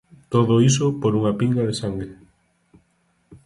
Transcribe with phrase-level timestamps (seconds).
[0.33, 2.09] Todo iso por unha pinga de sangue.